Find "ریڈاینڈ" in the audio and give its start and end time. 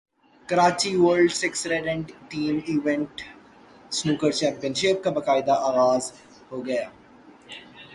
1.65-2.05